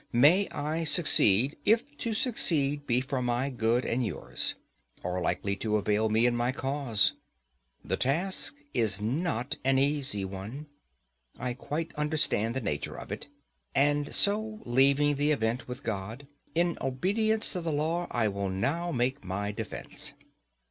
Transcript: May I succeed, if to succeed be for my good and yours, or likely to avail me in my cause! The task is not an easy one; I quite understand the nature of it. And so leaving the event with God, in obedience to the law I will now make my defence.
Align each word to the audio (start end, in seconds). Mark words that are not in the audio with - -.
May 0.13 0.49
I 0.49 0.83
succeed, 0.83 1.57
if 1.63 1.95
to 1.99 2.15
succeed 2.15 2.87
be 2.87 3.01
for 3.01 3.21
my 3.21 3.51
good 3.51 3.85
and 3.85 4.03
yours, 4.03 4.55
or 5.03 5.21
likely 5.21 5.55
to 5.57 5.75
avail 5.77 6.09
me 6.09 6.25
in 6.25 6.35
my 6.35 6.51
cause! 6.51 7.13
The 7.85 7.97
task 7.97 8.55
is 8.73 8.99
not 8.99 9.57
an 9.63 9.77
easy 9.77 10.25
one; 10.25 10.65
I 11.37 11.53
quite 11.53 11.93
understand 11.93 12.55
the 12.55 12.61
nature 12.61 12.95
of 12.97 13.11
it. 13.11 13.27
And 13.75 14.11
so 14.15 14.61
leaving 14.65 15.17
the 15.17 15.29
event 15.29 15.67
with 15.67 15.83
God, 15.83 16.25
in 16.55 16.79
obedience 16.81 17.51
to 17.53 17.61
the 17.61 17.71
law 17.71 18.07
I 18.09 18.27
will 18.27 18.49
now 18.49 18.91
make 18.91 19.23
my 19.23 19.51
defence. 19.51 20.15